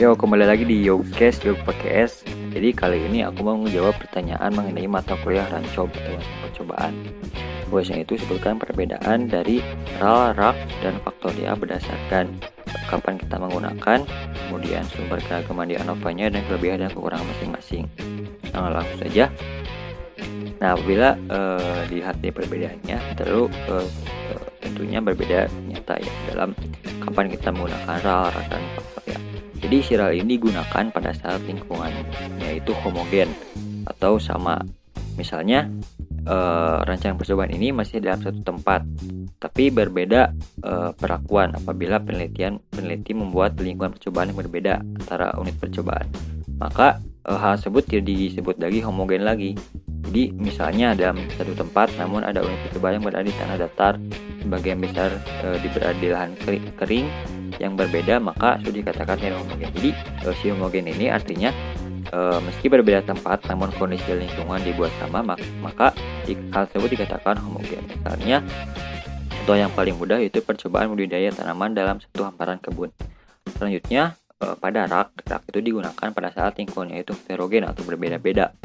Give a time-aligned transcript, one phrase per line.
[0.00, 2.24] Yo, kembali lagi di Yogcast Yog pakai S.
[2.56, 7.04] Jadi kali ini aku mau menjawab pertanyaan mengenai mata kuliah rancob atau percobaan.
[7.68, 9.60] Biasanya itu sebutkan perbedaan dari
[10.00, 12.32] RAL, RAK, dan faktorial berdasarkan
[12.88, 14.08] kapan kita menggunakan,
[14.48, 17.84] kemudian sumber keragaman di ANOVA-nya dan kelebihan dan kekurangan masing-masing.
[18.56, 19.28] Nah, langsung saja.
[20.64, 23.84] Nah, apabila uh, dilihat dari perbedaannya, terlalu uh,
[24.64, 26.56] tentunya berbeda nyata ya dalam
[27.04, 29.39] kapan kita menggunakan RAL, RAK, dan faktorial.
[29.70, 32.02] Jadi siral ini digunakan pada saat lingkungannya
[32.42, 33.30] yaitu homogen
[33.86, 34.58] atau sama.
[35.14, 35.70] Misalnya
[36.26, 38.82] uh, rancangan percobaan ini masih dalam satu tempat,
[39.38, 40.34] tapi berbeda
[40.66, 46.10] uh, perlakuan apabila penelitian peneliti membuat lingkungan percobaan yang berbeda antara unit percobaan.
[46.58, 46.98] Maka
[47.30, 49.54] uh, hal tersebut tidak disebut lagi homogen lagi.
[50.10, 53.94] Jadi misalnya dalam satu tempat namun ada unit percobaan yang berada di tanah datar,
[54.42, 55.14] sebagian besar
[55.46, 56.34] e, berada di lahan
[56.74, 57.06] kering
[57.60, 59.68] yang berbeda maka sudah dikatakan tidak homogen.
[59.76, 59.90] Jadi
[60.24, 61.52] e, si homogen ini artinya
[62.08, 65.20] e, meski berbeda tempat namun kondisi lingkungan dibuat sama
[65.60, 65.92] maka
[66.24, 67.84] di, hal tersebut dikatakan homogen.
[67.84, 68.40] Misalnya
[69.28, 72.88] contoh yang paling mudah yaitu percobaan budidaya tanaman dalam satu hamparan kebun.
[73.60, 78.56] Selanjutnya e, pada rak, rak itu digunakan pada saat lingkungannya itu heterogen atau berbeda-beda.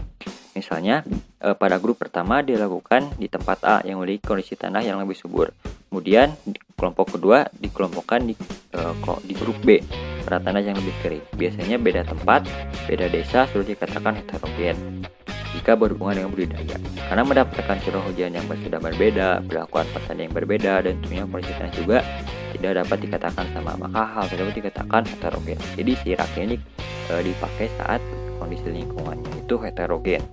[0.56, 1.04] Misalnya,
[1.36, 5.52] pada grup pertama dilakukan di tempat A yang memiliki kondisi tanah yang lebih subur.
[5.92, 8.40] Kemudian di kelompok kedua dikelompokkan di,
[9.26, 9.82] di grup B
[10.26, 11.26] pada tanah yang lebih kering.
[11.38, 12.46] Biasanya beda tempat,
[12.90, 14.78] beda desa sudah dikatakan heterogen
[15.56, 16.78] jika berhubungan dengan budidaya.
[17.08, 22.04] Karena mendapatkan curah hujan yang sudah berbeda, perlakuan petani yang berbeda, dan tentunya kondisi juga
[22.56, 25.60] tidak dapat dikatakan sama, maka hal tersebut dikatakan heterogen.
[25.76, 26.56] Jadi si rak ini
[27.12, 28.02] e, dipakai saat
[28.40, 30.24] kondisi lingkungannya itu heterogen.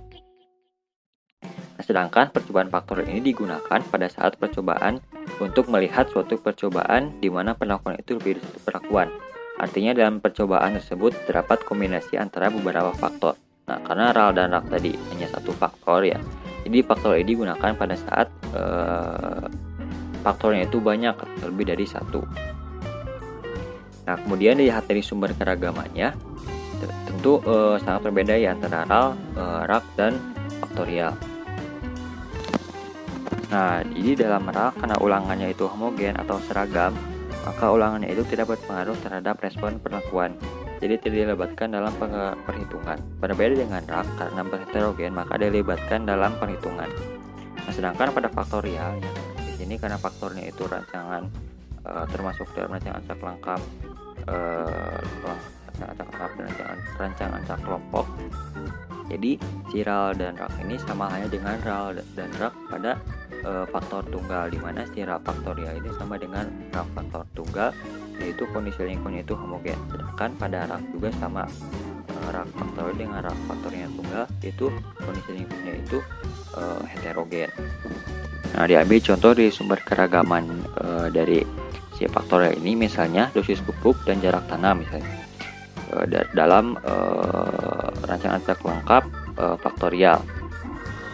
[1.83, 5.03] Sedangkan percobaan faktor ini digunakan pada saat percobaan
[5.41, 9.07] untuk melihat suatu percobaan di mana perlakuan itu lebih dari satu perlakuan.
[9.57, 13.37] Artinya dalam percobaan tersebut terdapat kombinasi antara beberapa faktor.
[13.63, 16.19] Nah, karena RAL dan RAK tadi hanya satu faktor ya.
[16.63, 19.45] Jadi faktor ini digunakan pada saat eh,
[20.23, 21.15] faktornya itu banyak
[21.47, 22.23] lebih dari satu.
[24.03, 26.11] Nah, kemudian dilihat dari sumber keragamannya,
[27.07, 30.13] tentu eh, sangat berbeda ya antara RAL, eh, RAK, dan
[30.59, 31.15] faktorial.
[33.53, 36.89] Nah, jadi dalam RAL karena ulangannya itu homogen atau seragam,
[37.45, 40.33] maka ulangannya itu tidak berpengaruh terhadap respon perlakuan.
[40.81, 41.93] Jadi tidak dilibatkan dalam
[42.49, 42.97] perhitungan.
[43.21, 46.89] Berbeda dengan RAK karena berheterogen, maka dilibatkan dalam perhitungan.
[47.61, 51.29] Nah, sedangkan pada faktorial, ya, di sini karena faktornya itu rancangan
[51.85, 53.61] uh, termasuk dalam rancangan acak lengkap,
[54.33, 54.97] uh,
[55.69, 58.05] rancangan acak lengkap dan rancangan, rancangan acak kelompok.
[59.13, 59.31] Jadi,
[59.69, 62.97] si RAL dan RAK ini sama halnya dengan RAL dan RAK pada
[63.43, 67.69] e, faktor tunggal di mana si rak faktorial ini sama dengan rak faktor tunggal
[68.17, 69.77] yaitu kondisi lingkungannya itu homogen.
[69.91, 71.43] Sedangkan pada rak juga sama
[72.07, 74.65] e, rak faktorial dengan rak faktornya tunggal itu
[74.97, 75.97] kondisi lingkungannya itu
[76.55, 76.61] e,
[76.95, 77.49] heterogen.
[78.53, 80.45] Nah diambil contoh di sumber keragaman
[80.79, 81.39] e, dari
[81.93, 85.21] si faktorial ini misalnya dosis pupuk dan jarak tanam misalnya.
[86.33, 86.93] Dalam e,
[88.09, 89.03] rancangan lengkap
[89.37, 90.25] e, faktorial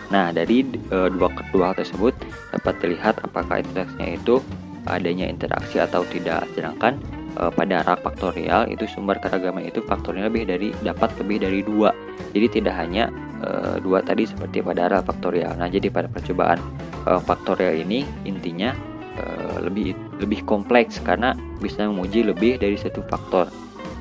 [0.09, 2.17] Nah, dari e, dua kedua hal tersebut
[2.49, 4.41] dapat terlihat apakah interaksinya itu
[4.89, 6.49] adanya interaksi atau tidak.
[6.57, 6.97] Sedangkan
[7.37, 11.93] e, pada rak faktorial itu sumber keragaman itu faktornya lebih dari dapat lebih dari dua.
[12.33, 13.13] Jadi tidak hanya
[13.45, 15.53] e, dua tadi seperti pada rak faktorial.
[15.61, 16.57] Nah, jadi pada percobaan
[17.05, 18.73] e, faktorial ini intinya
[19.13, 19.23] e,
[19.61, 23.45] lebih lebih kompleks karena bisa menguji lebih dari satu faktor.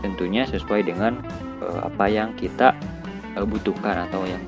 [0.00, 1.20] Tentunya sesuai dengan
[1.60, 2.72] e, apa yang kita
[3.36, 4.40] e, butuhkan atau yang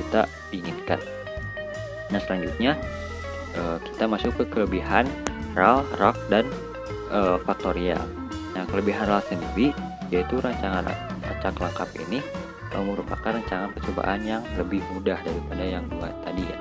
[0.00, 1.00] kita inginkan.
[2.10, 2.74] Nah selanjutnya
[3.54, 5.06] uh, kita masuk ke kelebihan
[5.54, 6.44] RAL, RAK, dan
[7.14, 8.02] uh, faktorial.
[8.54, 9.70] Nah kelebihan RAL sendiri
[10.10, 10.90] yaitu rancangan
[11.22, 12.18] acak lengkap ini
[12.74, 16.58] uh, merupakan rancangan percobaan yang lebih mudah daripada yang dua tadi ya.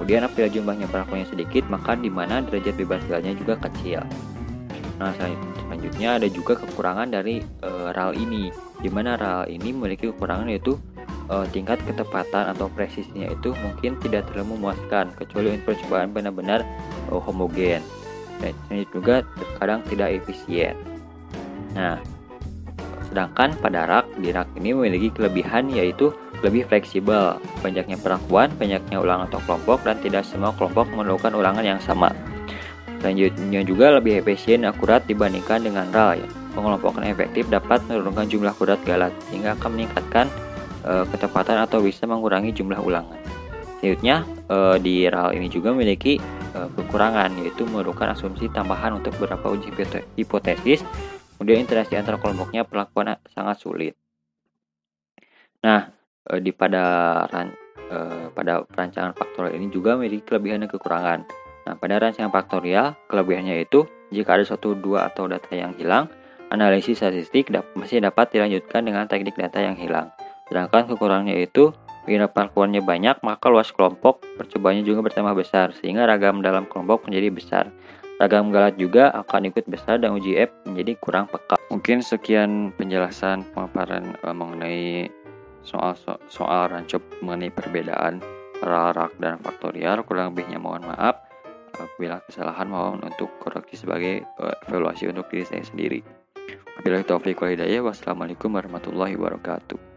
[0.00, 4.02] Kemudian apabila jumlahnya perlakuannya sedikit, maka di mana derajat bebas hilangnya juga kecil.
[4.98, 8.50] Nah selanjutnya ada juga kekurangan dari uh, RAL ini,
[8.82, 10.74] di mana RAL ini memiliki kekurangan yaitu
[11.32, 16.60] uh, tingkat ketepatan atau presisinya itu mungkin tidak terlalu memuaskan kecuali untuk percobaan benar-benar
[17.08, 17.80] uh, homogen
[18.44, 18.52] dan
[18.92, 20.76] juga terkadang tidak efisien.
[21.72, 21.96] Nah,
[23.08, 26.12] sedangkan pada rak di rak ini memiliki kelebihan yaitu
[26.42, 31.78] lebih fleksibel, banyaknya perlakuan, banyaknya ulangan atau kelompok dan tidak semua kelompok memerlukan ulangan yang
[31.78, 32.10] sama.
[32.98, 36.28] Selanjutnya juga lebih efisien dan akurat dibandingkan dengan RAL ya.
[36.52, 40.26] Pengelompokan efektif dapat menurunkan jumlah kudat galat sehingga akan meningkatkan
[40.82, 43.18] e, ketepatan atau bisa mengurangi jumlah ulangan.
[43.78, 46.18] Selanjutnya, e, di RAL ini juga memiliki
[46.54, 49.70] e, kekurangan yaitu memerlukan asumsi tambahan untuk beberapa uji
[50.18, 50.82] hipotesis,
[51.42, 53.98] Kemudian interaksi antar kelompoknya perlakuan sangat sulit.
[55.66, 55.90] Nah,
[56.30, 57.50] eh, di pada ran,
[57.90, 61.26] eh, pada perancangan faktorial ini juga memiliki kelebihan dan kekurangan.
[61.66, 63.82] Nah, pada rancangan faktorial, kelebihannya itu
[64.14, 66.06] jika ada suatu dua atau data yang hilang,
[66.54, 70.14] analisis statistik masih dapat dilanjutkan dengan teknik data yang hilang.
[70.52, 71.72] Sedangkan kekurangannya itu
[72.04, 77.32] bila perlakuannya banyak, maka luas kelompok percobaannya juga bertambah besar, sehingga ragam dalam kelompok menjadi
[77.32, 77.64] besar.
[78.20, 81.56] Ragam galat juga akan ikut besar dan uji F menjadi kurang peka.
[81.72, 85.08] Mungkin sekian penjelasan pemaparan uh, mengenai
[85.64, 88.20] soal so, soal rancop mengenai perbedaan
[88.60, 90.04] rak dan faktorial.
[90.04, 91.16] Kurang lebihnya mohon maaf.
[91.96, 96.04] Bila kesalahan mohon untuk koreksi sebagai uh, evaluasi untuk diri saya sendiri.
[96.76, 97.80] Wabillahi taufiq wal hidayah.
[97.80, 99.91] Wassalamualaikum warahmatullahi wabarakatuh.